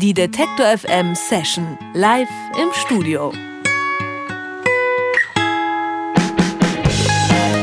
[0.00, 3.32] Die Detektor FM Session live im Studio.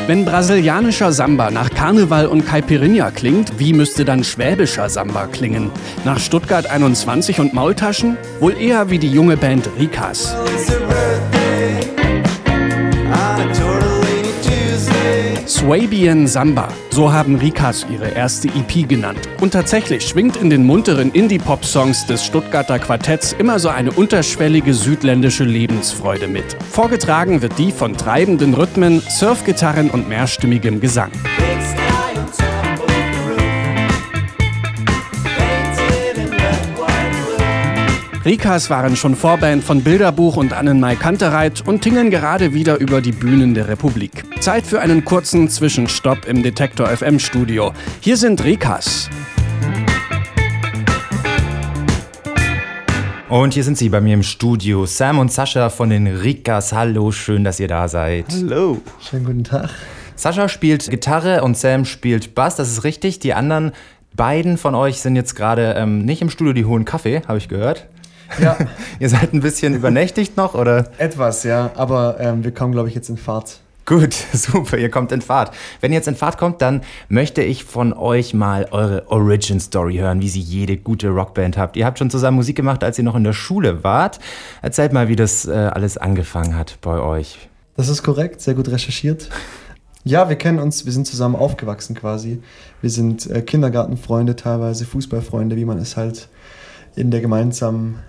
[0.05, 5.71] Wenn brasilianischer Samba nach Karneval und Caipirinha klingt, wie müsste dann schwäbischer Samba klingen?
[6.05, 8.17] Nach Stuttgart 21 und Maultaschen?
[8.39, 10.35] Wohl eher wie die junge Band Rikas.
[15.67, 19.19] Swabian Samba, so haben Rikas ihre erste EP genannt.
[19.41, 25.43] Und tatsächlich schwingt in den munteren Indie-Pop-Songs des Stuttgarter Quartetts immer so eine unterschwellige südländische
[25.43, 26.55] Lebensfreude mit.
[26.71, 31.11] Vorgetragen wird die von treibenden Rhythmen, Surfgitarren und mehrstimmigem Gesang.
[38.27, 43.13] Rikas waren schon Vorband von Bilderbuch und Annenmai Kantereit und tingeln gerade wieder über die
[43.13, 44.25] Bühnen der Republik.
[44.41, 47.71] Zeit für einen kurzen Zwischenstopp im Detektor FM Studio.
[48.01, 49.09] Hier sind Rikas.
[53.29, 54.85] Und hier sind sie bei mir im Studio.
[54.85, 56.73] Sam und Sascha von den Rikas.
[56.73, 58.25] Hallo, schön, dass ihr da seid.
[58.29, 58.81] Hallo.
[58.99, 59.69] Schönen guten Tag.
[60.17, 63.19] Sascha spielt Gitarre und Sam spielt Bass, das ist richtig.
[63.19, 63.71] Die anderen
[64.17, 67.47] beiden von euch sind jetzt gerade ähm, nicht im Studio, die holen Kaffee, habe ich
[67.47, 67.87] gehört.
[68.39, 68.57] Ja.
[68.99, 70.91] Ihr seid ein bisschen übernächtigt noch, oder?
[70.97, 71.71] Etwas, ja.
[71.75, 73.59] Aber ähm, wir kommen, glaube ich, jetzt in Fahrt.
[73.87, 75.55] Gut, super, ihr kommt in Fahrt.
[75.79, 79.95] Wenn ihr jetzt in Fahrt kommt, dann möchte ich von euch mal eure Origin Story
[79.95, 81.77] hören, wie sie jede gute Rockband habt.
[81.77, 84.19] Ihr habt schon zusammen Musik gemacht, als ihr noch in der Schule wart.
[84.61, 87.47] Erzählt mal, wie das äh, alles angefangen hat bei euch.
[87.77, 89.29] Das ist korrekt, sehr gut recherchiert.
[90.03, 92.41] Ja, wir kennen uns, wir sind zusammen aufgewachsen quasi.
[92.81, 96.27] Wir sind äh, Kindergartenfreunde, teilweise Fußballfreunde, wie man es halt
[96.97, 97.99] in der gemeinsamen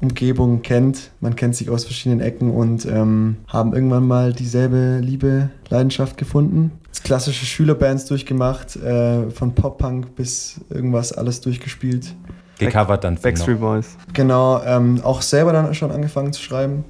[0.00, 1.10] Umgebung kennt.
[1.20, 6.72] Man kennt sich aus verschiedenen Ecken und ähm, haben irgendwann mal dieselbe Liebe, Leidenschaft gefunden.
[7.04, 12.14] Klassische Schülerbands durchgemacht, äh, von Pop-Punk bis irgendwas alles durchgespielt.
[12.58, 13.16] Gecovert dann.
[13.16, 13.96] Backstreet Boys.
[14.12, 16.84] Genau, ähm, auch selber dann schon angefangen zu schreiben.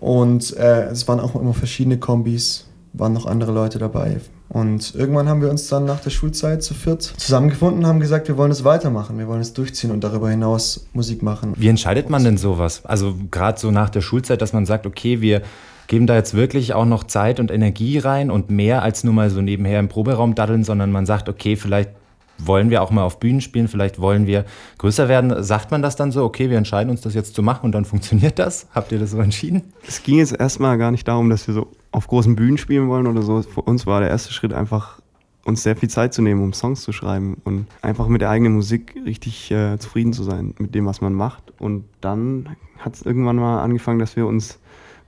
[0.00, 2.65] Und äh, es waren auch immer verschiedene Kombis,
[2.98, 6.72] waren noch andere Leute dabei, und irgendwann haben wir uns dann nach der Schulzeit zu
[6.72, 10.30] viert zusammengefunden und haben gesagt, wir wollen es weitermachen, wir wollen es durchziehen und darüber
[10.30, 11.54] hinaus Musik machen.
[11.56, 12.84] Wie entscheidet man denn sowas?
[12.84, 15.42] Also gerade so nach der Schulzeit, dass man sagt, okay, wir
[15.88, 19.30] geben da jetzt wirklich auch noch Zeit und Energie rein und mehr als nur mal
[19.30, 21.90] so nebenher im Proberaum daddeln, sondern man sagt, okay, vielleicht
[22.38, 24.44] wollen wir auch mal auf Bühnen spielen, vielleicht wollen wir
[24.78, 25.42] größer werden.
[25.42, 27.84] Sagt man das dann so, okay, wir entscheiden uns das jetzt zu machen und dann
[27.84, 28.66] funktioniert das?
[28.74, 29.62] Habt ihr das so entschieden?
[29.86, 33.06] Es ging jetzt erstmal gar nicht darum, dass wir so auf großen Bühnen spielen wollen
[33.06, 33.42] oder so.
[33.42, 35.00] Für uns war der erste Schritt einfach,
[35.44, 38.54] uns sehr viel Zeit zu nehmen, um Songs zu schreiben und einfach mit der eigenen
[38.54, 41.52] Musik richtig äh, zufrieden zu sein mit dem, was man macht.
[41.60, 44.58] Und dann hat es irgendwann mal angefangen, dass wir uns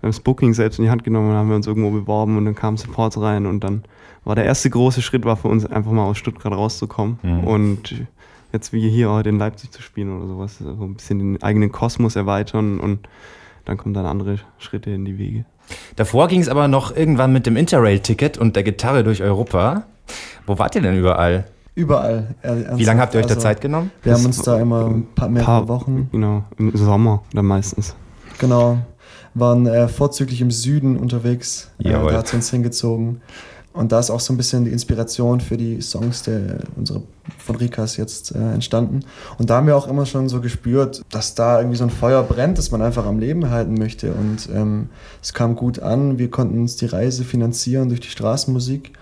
[0.00, 2.36] wir haben das Booking selbst in die Hand genommen und haben wir uns irgendwo beworben
[2.36, 3.82] und dann kamen Supports rein und dann
[4.24, 7.44] war der erste große Schritt war für uns einfach mal aus Stuttgart rauszukommen mhm.
[7.44, 7.94] und
[8.52, 11.72] jetzt wie hier heute in Leipzig zu spielen oder sowas, so ein bisschen den eigenen
[11.72, 13.08] Kosmos erweitern und
[13.64, 15.44] dann kommen dann andere Schritte in die Wege.
[15.96, 19.84] Davor ging es aber noch irgendwann mit dem Interrail-Ticket und der Gitarre durch Europa.
[20.46, 21.44] Wo wart ihr denn überall?
[21.74, 22.34] Überall.
[22.74, 23.90] Wie lange habt ihr euch also, da Zeit genommen?
[24.02, 26.08] Wir haben uns da immer ein paar, mehrere paar, Wochen.
[26.10, 27.94] Genau, im Sommer dann meistens.
[28.38, 28.78] Genau.
[29.34, 31.70] Waren äh, vorzüglich im Süden unterwegs.
[31.78, 33.20] Äh, da hat es uns hingezogen.
[33.78, 37.02] Und da ist auch so ein bisschen die Inspiration für die Songs der, unsere,
[37.38, 39.00] von Rikas jetzt äh, entstanden.
[39.38, 42.24] Und da haben wir auch immer schon so gespürt, dass da irgendwie so ein Feuer
[42.24, 44.12] brennt, das man einfach am Leben halten möchte.
[44.14, 44.88] Und ähm,
[45.22, 46.18] es kam gut an.
[46.18, 48.94] Wir konnten uns die Reise finanzieren durch die Straßenmusik.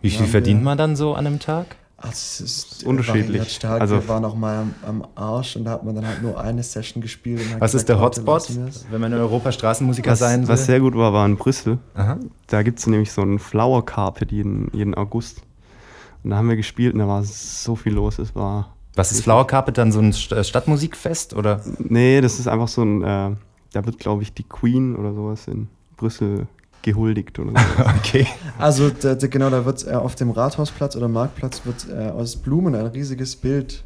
[0.00, 1.76] Wie viel verdient man dann so an einem Tag?
[2.10, 3.54] Es ist unterschiedlich.
[3.54, 3.80] Stark.
[3.80, 6.40] Also wir waren auch mal am, am, Arsch und da hat man dann halt nur
[6.40, 7.40] eine Session gespielt.
[7.40, 8.48] was gesagt, ist der Hotspot,
[8.90, 10.48] wenn man in Europa Straßenmusiker was, sein will?
[10.48, 11.78] Was sehr gut war, war in Brüssel.
[11.94, 12.18] Aha.
[12.46, 15.42] Da gibt es nämlich so einen Flower Carpet jeden, jeden August.
[16.22, 18.18] Und da haben wir gespielt und da war so viel los.
[18.18, 21.60] Es war was ist Flower Carpet dann so ein Stadtmusikfest oder?
[21.78, 23.30] Nee, das ist einfach so ein, äh,
[23.72, 26.46] da wird glaube ich die Queen oder sowas in Brüssel
[26.84, 27.82] gehuldigt oder so.
[27.98, 28.26] okay.
[28.58, 32.36] Also da, da, genau, da wird äh, auf dem Rathausplatz oder Marktplatz wird äh, aus
[32.36, 33.82] Blumen ein riesiges Bild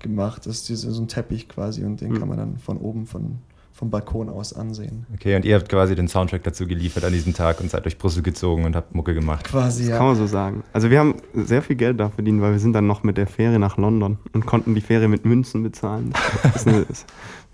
[0.00, 0.46] gemacht.
[0.46, 2.18] Das ist so ein Teppich quasi und den mhm.
[2.18, 3.38] kann man dann von oben von
[3.72, 5.06] vom Balkon aus ansehen.
[5.14, 7.96] Okay, und ihr habt quasi den Soundtrack dazu geliefert an diesem Tag und seid durch
[7.96, 9.44] Brüssel gezogen und habt Mucke gemacht.
[9.44, 9.96] Quasi, das ja.
[9.96, 10.62] Kann man so sagen.
[10.72, 13.26] Also wir haben sehr viel Geld da verdient, weil wir sind dann noch mit der
[13.26, 16.12] Fähre nach London und konnten die Fähre mit Münzen bezahlen.
[16.42, 16.86] Das, ist eine,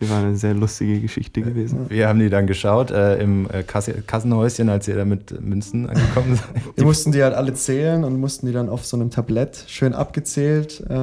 [0.01, 1.87] das war eine sehr lustige Geschichte gewesen.
[1.89, 6.37] Wir haben die dann geschaut äh, im äh, Kassenhäuschen, als ihr da mit Münzen angekommen
[6.37, 6.77] seid.
[6.77, 9.95] Wir mussten die halt alle zählen und mussten die dann auf so einem Tablett schön
[9.95, 10.95] abgezählt äh,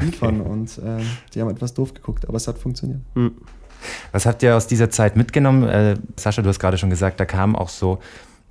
[0.04, 0.50] liefern okay.
[0.50, 1.02] und äh,
[1.34, 3.00] die haben etwas doof geguckt, aber es hat funktioniert.
[3.14, 3.32] Mhm.
[4.12, 5.64] Was habt ihr aus dieser Zeit mitgenommen?
[5.68, 7.98] Äh, Sascha, du hast gerade schon gesagt, da kam auch so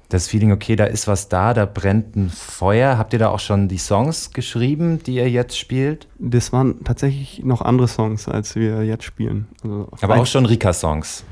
[0.10, 2.98] das Feeling, okay, da ist was da, da brennt ein Feuer.
[2.98, 6.08] Habt ihr da auch schon die Songs geschrieben, die ihr jetzt spielt?
[6.20, 9.48] Das waren tatsächlich noch andere Songs, als wir jetzt spielen.
[9.64, 11.24] Also Aber auch schon Rika-Songs?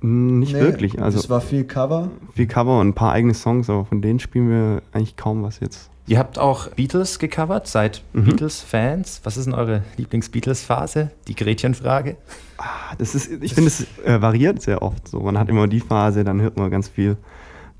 [0.00, 1.02] Nicht nee, wirklich.
[1.02, 2.10] Also es war viel Cover.
[2.34, 5.60] Viel Cover und ein paar eigene Songs, aber von denen spielen wir eigentlich kaum was
[5.60, 5.90] jetzt.
[6.08, 8.24] Ihr habt auch Beatles gecovert, seid mhm.
[8.24, 9.20] Beatles-Fans.
[9.24, 11.10] Was ist denn eure Lieblings-Beatles-Phase?
[11.28, 12.16] Die Gretchenfrage.
[12.56, 15.06] Ah, das ist, ich finde, es äh, variiert sehr oft.
[15.06, 17.16] So, man hat immer die Phase, dann hört man ganz viel.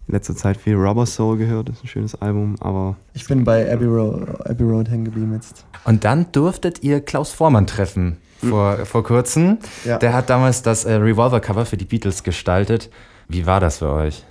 [0.06, 2.96] In letzter Zeit viel Rubber Soul gehört, das ist ein schönes Album, aber.
[3.12, 5.66] Ich bin bei Abbey Road, Abbey Road hängen geblieben jetzt.
[5.84, 9.58] Und dann durftet ihr Klaus Vormann treffen vor, vor kurzem.
[9.84, 9.98] Ja.
[9.98, 12.90] Der hat damals das äh, Revolver-Cover für die Beatles gestaltet.
[13.28, 14.24] Wie war das für euch?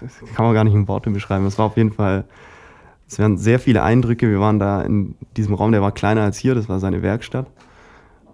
[0.00, 1.46] Das kann man gar nicht in Worte beschreiben.
[1.46, 2.24] Es war auf jeden Fall,
[3.08, 4.30] es waren sehr viele Eindrücke.
[4.30, 7.46] Wir waren da in diesem Raum, der war kleiner als hier, das war seine Werkstatt.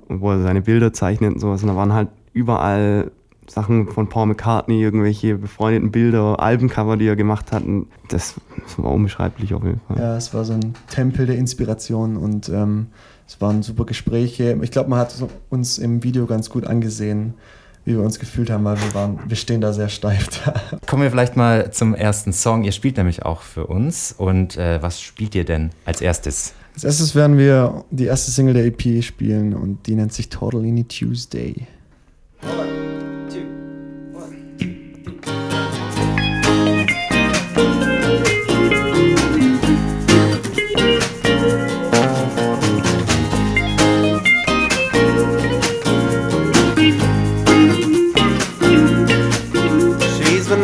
[0.08, 1.62] Wo er seine Bilder zeichnet und sowas.
[1.62, 3.12] Und da waren halt überall
[3.50, 7.64] Sachen von Paul McCartney, irgendwelche befreundeten Bilder, Albencover, die er gemacht hat.
[7.64, 9.98] Und das, das war unbeschreiblich auf jeden Fall.
[9.98, 12.86] Ja, es war so ein Tempel der Inspiration und ähm,
[13.26, 14.58] es waren super Gespräche.
[14.62, 15.14] Ich glaube, man hat
[15.48, 17.34] uns im Video ganz gut angesehen,
[17.84, 20.54] wie wir uns gefühlt haben, weil wir waren, wir stehen da sehr steif da.
[20.86, 22.64] Kommen wir vielleicht mal zum ersten Song.
[22.64, 24.14] Ihr spielt nämlich auch für uns.
[24.16, 26.54] Und äh, was spielt ihr denn als erstes?
[26.74, 30.84] Als erstes werden wir die erste Single der EP spielen und die nennt sich Totally
[30.84, 31.66] Tuesday.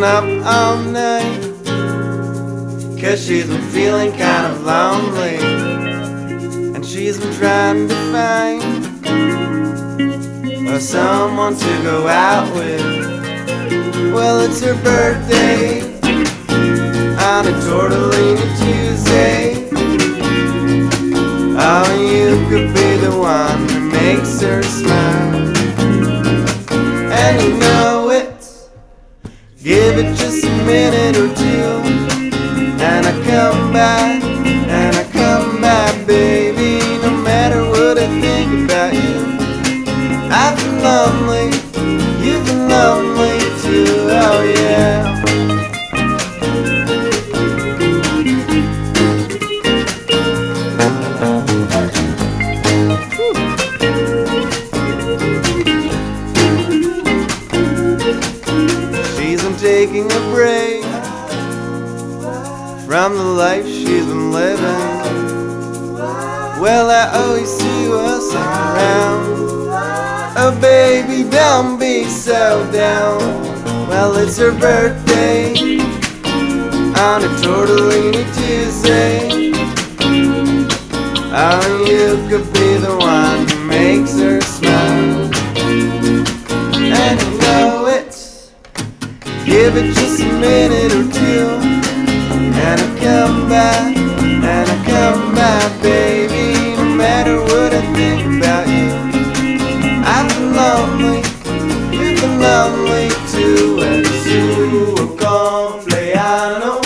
[0.07, 1.41] Up all night.
[3.01, 5.39] Cause she's been feeling kind of lonely.
[6.75, 8.77] And she's been trying to find
[10.81, 12.85] someone to go out with.
[14.15, 15.81] Well, it's her birthday
[17.33, 19.36] On a Tortellini Tuesday
[59.67, 60.83] taking a break
[62.87, 64.65] from the life she's been living.
[66.61, 69.37] Well, I always see us around.
[70.39, 73.19] Oh, baby, don't be so down.
[73.89, 75.51] Well, it's her birthday
[77.09, 79.53] on a Tortellini Tuesday.
[81.33, 83.46] Oh, you could be the one
[83.79, 85.31] makes her smile.
[87.05, 88.13] And you know it.
[89.45, 91.47] Give it just a minute or two,
[92.65, 96.47] and I come back, and I come back, baby.
[96.77, 98.89] No matter what I think about you,
[100.15, 101.19] I've been lonely,
[101.97, 103.83] you've been lonely too.
[103.91, 106.81] And su compleanno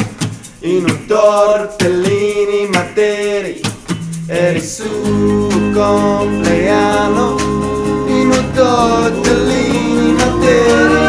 [0.61, 3.61] in un tortellini materi,
[4.27, 5.50] eri su
[5.81, 7.37] compleanno
[8.07, 11.01] in un tortellini materi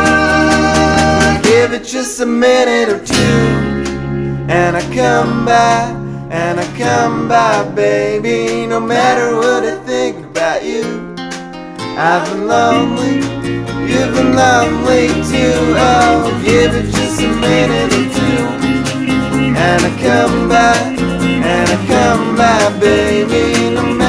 [1.41, 3.83] give it just a minute or two.
[4.47, 5.93] And I come back,
[6.29, 8.65] and I come back, baby.
[8.65, 10.83] No matter what I think about you,
[11.97, 13.15] I've been lonely,
[13.89, 15.59] you've been lonely too.
[15.77, 18.43] Oh, give it just a minute or two.
[19.67, 23.69] And I come back, and I come back, baby.
[23.75, 24.00] No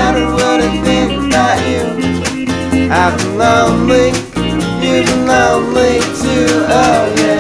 [0.81, 1.83] think about you,
[2.91, 4.09] I've been lonely.
[4.83, 7.32] You've been lonely too, oh yeah.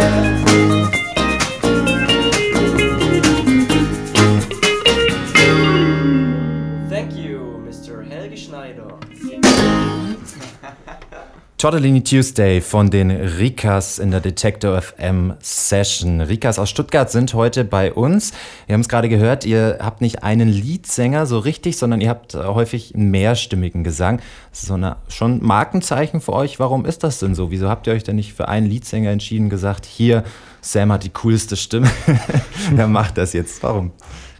[11.63, 16.21] Tortellini Tuesday von den Rikas in der Detector FM Session.
[16.21, 18.33] Rikas aus Stuttgart sind heute bei uns.
[18.67, 22.35] Wir haben es gerade gehört, ihr habt nicht einen Leadsänger so richtig, sondern ihr habt
[22.35, 24.21] häufig einen mehrstimmigen Gesang.
[24.51, 26.59] Das ist so eine, schon Markenzeichen für euch.
[26.59, 27.53] Warum ist das denn so?
[27.53, 30.25] Wieso habt ihr euch denn nicht für einen Leadsänger entschieden, gesagt, hier,
[30.63, 31.89] Sam hat die coolste Stimme,
[32.77, 33.63] er macht das jetzt.
[33.63, 33.93] Warum?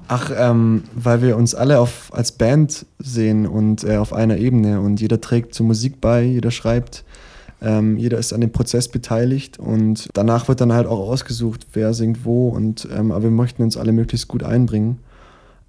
[0.09, 4.81] Ach, ähm, weil wir uns alle auf, als Band sehen und äh, auf einer Ebene
[4.81, 7.05] und jeder trägt zur Musik bei, jeder schreibt
[7.63, 11.95] Ähm, jeder ist an dem Prozess beteiligt und danach wird dann halt auch ausgesucht, wer
[11.95, 12.49] singt wo.
[12.49, 14.99] Und, ähm, aber wir möchten uns alle möglichst gut einbringen.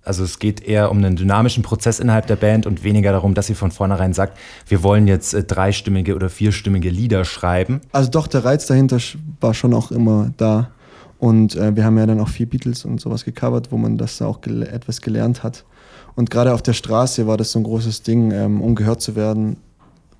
[0.05, 3.49] Also es geht eher um einen dynamischen Prozess innerhalb der Band und weniger darum, dass
[3.49, 7.79] ihr von vornherein sagt, wir wollen jetzt äh, dreistimmige oder vierstimmige Lieder schreiben.
[7.91, 8.97] Also doch, der Reiz dahinter
[9.39, 10.71] war schon auch immer da.
[11.19, 14.21] Und äh, wir haben ja dann auch vier Beatles und sowas gecovert, wo man das
[14.21, 15.63] auch gel etwas gelernt hat.
[16.15, 19.15] Und gerade auf der Straße war das so ein großes Ding, ähm, um gehört zu
[19.15, 19.57] werden,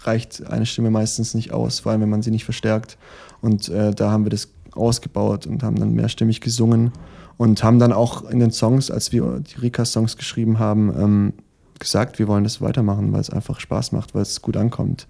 [0.07, 2.97] reicht eine Stimme meistens nicht aus, vor allem wenn man sie nicht verstärkt.
[3.41, 6.91] Und äh, da haben wir das ausgebaut und haben dann mehrstimmig gesungen
[7.37, 11.33] und haben dann auch in den Songs, als wir die Rika-Songs geschrieben haben, ähm,
[11.79, 15.07] gesagt, wir wollen das weitermachen, weil es einfach Spaß macht, weil es gut ankommt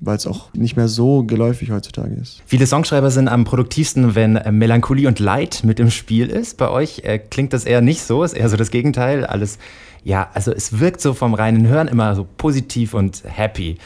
[0.00, 2.42] weil es auch nicht mehr so geläufig heutzutage ist.
[2.46, 6.56] Viele Songschreiber sind am produktivsten, wenn Melancholie und Leid mit im Spiel ist.
[6.56, 9.24] Bei euch äh, klingt das eher nicht so, ist eher so das Gegenteil.
[9.24, 9.58] Alles,
[10.02, 13.78] ja, also es wirkt so vom reinen Hören immer so positiv und happy.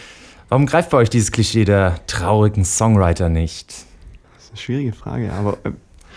[0.48, 3.68] Warum greift bei euch dieses Klischee der traurigen Songwriter nicht?
[4.34, 5.72] Das ist eine schwierige Frage, aber äh,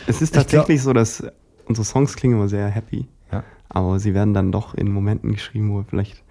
[0.07, 1.23] es ist tatsächlich so, dass
[1.65, 3.07] unsere Songs klingen immer sehr happy.
[3.31, 3.43] Ja.
[3.67, 6.23] Aber sie werden dann doch in Momenten geschrieben, wo vielleicht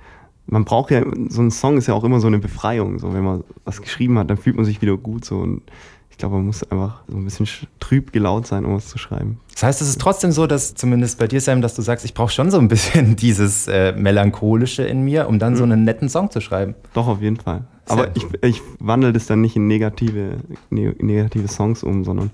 [0.47, 2.99] man braucht ja, so ein Song ist ja auch immer so eine Befreiung.
[2.99, 5.25] So, wenn man was geschrieben hat, dann fühlt man sich wieder gut.
[5.25, 5.63] So, und
[6.11, 7.47] ich glaube, man muss einfach so ein bisschen
[7.79, 9.39] trüb gelaunt sein, um was zu schreiben.
[9.53, 12.15] Das heißt, es ist trotzdem so, dass zumindest bei dir, Sam, dass du sagst, ich
[12.15, 15.57] brauche schon so ein bisschen dieses äh, Melancholische in mir, um dann mhm.
[15.57, 16.75] so einen netten Song zu schreiben.
[16.95, 17.65] Doch, auf jeden Fall.
[17.91, 20.39] Aber ich, ich wandle das dann nicht in negative,
[20.71, 22.31] ne, negative Songs um, sondern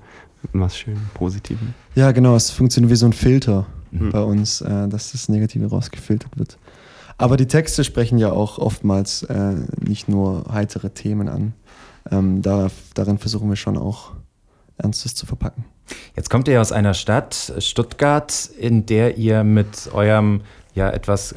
[0.52, 1.74] in was schön Positiven.
[1.94, 4.10] Ja, genau, es funktioniert wie so ein Filter mhm.
[4.10, 6.58] bei uns, äh, dass das Negative rausgefiltert wird.
[7.18, 11.54] Aber die Texte sprechen ja auch oftmals äh, nicht nur heitere Themen an.
[12.10, 14.12] Ähm, da, darin versuchen wir schon auch
[14.76, 15.64] Ernstes zu verpacken.
[16.14, 20.42] Jetzt kommt ihr aus einer Stadt, Stuttgart, in der ihr mit eurem
[20.74, 21.34] ja etwas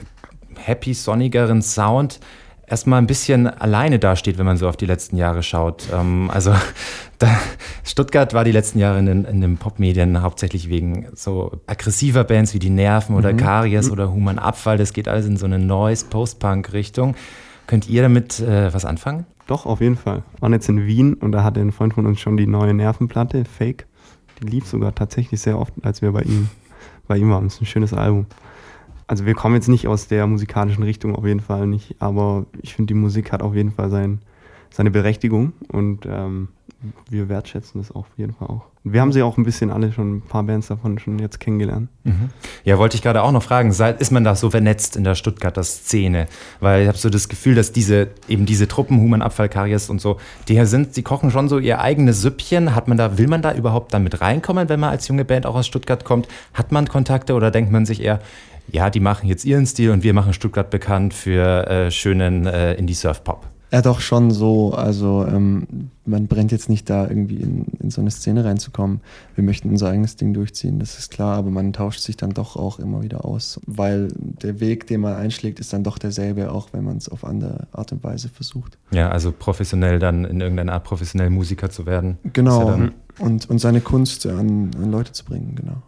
[0.55, 2.19] happy, sonnigeren Sound
[2.69, 5.87] erstmal ein bisschen alleine dasteht, wenn man so auf die letzten Jahre schaut.
[5.93, 6.53] Ähm, also
[7.17, 7.27] da,
[7.83, 12.53] Stuttgart war die letzten Jahre in den, in den Popmedien hauptsächlich wegen so aggressiver Bands
[12.53, 13.37] wie die Nerven oder mhm.
[13.37, 13.93] Karies mhm.
[13.93, 14.77] oder Human Abfall.
[14.77, 17.15] Das geht alles in so eine Noise, Post-Punk-Richtung.
[17.67, 19.25] Könnt ihr damit äh, was anfangen?
[19.47, 20.23] Doch, auf jeden Fall.
[20.33, 22.73] Wir waren jetzt in Wien und da hatte ein Freund von uns schon die neue
[22.73, 23.87] Nervenplatte, Fake.
[24.41, 26.49] Die lief sogar tatsächlich sehr oft, als wir bei ihm,
[27.07, 27.45] bei ihm waren.
[27.45, 28.27] Das ist ein schönes Album
[29.09, 32.75] also wir kommen jetzt nicht aus der musikalischen Richtung, auf jeden Fall nicht, aber ich
[32.75, 34.19] finde, die Musik hat auf jeden Fall sein,
[34.69, 36.49] seine Berechtigung und ähm,
[37.09, 38.65] wir wertschätzen das auf jeden Fall auch.
[38.83, 41.89] Wir haben sie auch ein bisschen alle schon, ein paar Bands davon schon jetzt kennengelernt.
[42.03, 42.29] Mhm.
[42.63, 45.63] Ja, wollte ich gerade auch noch fragen, ist man da so vernetzt in der Stuttgarter
[45.63, 46.27] Szene?
[46.59, 49.49] Weil ich habe so das Gefühl, dass diese, eben diese Truppen, Human Abfall,
[49.89, 52.75] und so, die sind, die kochen schon so ihr eigenes Süppchen.
[52.75, 55.55] Hat man da, will man da überhaupt damit reinkommen, wenn man als junge Band auch
[55.55, 56.27] aus Stuttgart kommt?
[56.53, 58.21] Hat man Kontakte oder denkt man sich eher,
[58.71, 62.73] ja, die machen jetzt ihren Stil und wir machen Stuttgart bekannt für äh, schönen äh,
[62.73, 63.47] Indie-Surf-Pop.
[63.71, 64.73] Ja, doch schon so.
[64.73, 69.01] Also ähm, man brennt jetzt nicht da irgendwie in, in so eine Szene reinzukommen.
[69.35, 72.55] Wir möchten unser eigenes Ding durchziehen, das ist klar, aber man tauscht sich dann doch
[72.55, 76.69] auch immer wieder aus, weil der Weg, den man einschlägt, ist dann doch derselbe, auch
[76.71, 78.79] wenn man es auf andere Art und Weise versucht.
[78.89, 82.17] Ja, also professionell dann in irgendeiner Art professionell Musiker zu werden.
[82.33, 82.69] Genau.
[82.69, 85.81] Ja und, und seine Kunst an, an Leute zu bringen, genau.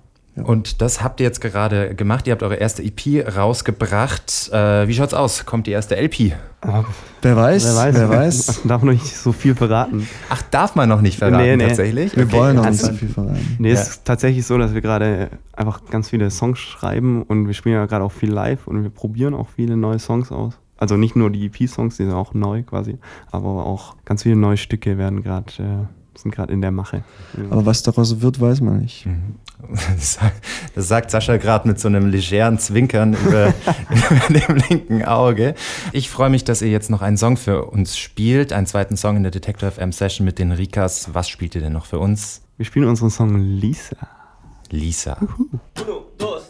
[0.44, 2.28] Und das habt ihr jetzt gerade gemacht.
[2.28, 4.50] Ihr habt eure erste EP rausgebracht.
[4.52, 5.46] Äh, wie schaut's aus?
[5.46, 6.34] Kommt die erste LP?
[6.62, 6.84] Ah,
[7.24, 8.60] wer weiß, wer weiß, wer weiß.
[8.64, 10.08] Man darf noch nicht so viel verraten.
[10.30, 11.68] Ach, darf man noch nicht verraten, nee, nee.
[11.68, 12.16] tatsächlich?
[12.16, 12.34] Wir okay.
[12.34, 13.56] wollen noch nicht so viel verraten.
[13.58, 17.56] Nee, es ist tatsächlich so, dass wir gerade einfach ganz viele Songs schreiben und wir
[17.56, 20.60] spielen ja gerade auch viel live und wir probieren auch viele neue Songs aus.
[20.78, 22.98] Also nicht nur die EP-Songs, die sind auch neu quasi,
[23.32, 27.04] aber auch ganz viele neue Stücke werden gerade äh, sind gerade in der Mache.
[27.50, 29.06] Aber was daraus wird, weiß man nicht.
[29.06, 29.36] Mhm.
[30.76, 33.54] Das sagt Sascha gerade mit so einem legeren Zwinkern über,
[33.90, 35.56] über, dem linken Auge.
[35.92, 39.18] Ich freue mich, dass ihr jetzt noch einen Song für uns spielt, einen zweiten Song
[39.18, 41.14] in der Detector FM Session mit den Rikas.
[41.14, 42.42] Was spielt ihr denn noch für uns?
[42.58, 43.98] Wir spielen unseren Song Lisa.
[44.72, 45.18] Lisa.
[45.80, 46.41] Uno, dos,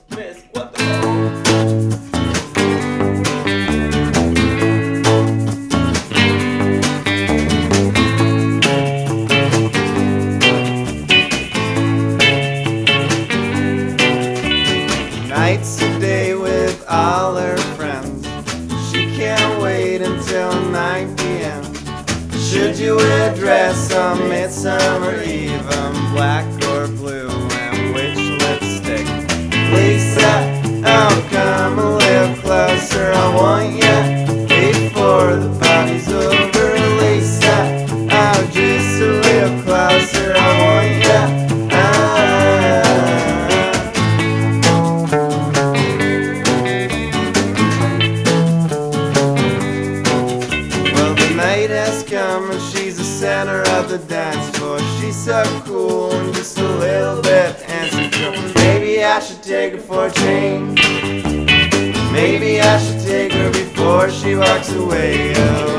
[64.12, 65.34] she walks away.
[65.36, 65.71] Oh,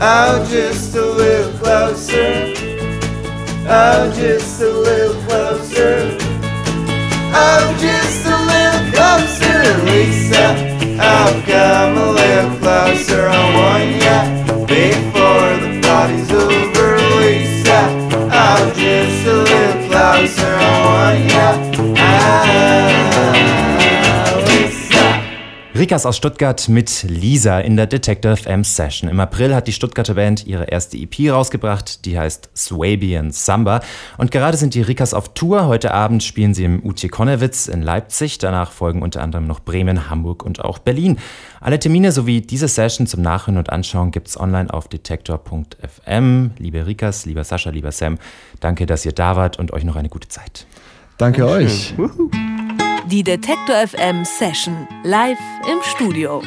[0.00, 2.54] I'll just a little closer.
[3.66, 6.16] I'll just a little closer.
[7.34, 10.54] I'm just a little closer, Lisa.
[11.00, 13.26] I've come a little closer.
[13.26, 14.07] I want ya
[25.78, 29.08] Rikas aus Stuttgart mit Lisa in der Detector FM Session.
[29.08, 33.80] Im April hat die Stuttgarter Band ihre erste EP rausgebracht, die heißt Swabian Samba.
[34.16, 35.68] Und gerade sind die Rikas auf Tour.
[35.68, 38.38] Heute Abend spielen sie im Utje Konnewitz in Leipzig.
[38.38, 41.16] Danach folgen unter anderem noch Bremen, Hamburg und auch Berlin.
[41.60, 46.50] Alle Termine sowie diese Session zum Nachhören und Anschauen gibt's online auf detektor.fm.
[46.58, 48.18] Liebe Rikas, lieber Sascha, lieber Sam,
[48.58, 50.66] danke, dass ihr da wart und euch noch eine gute Zeit.
[51.18, 51.94] Danke euch.
[53.10, 56.42] Die Detektor FM Session live im Studio.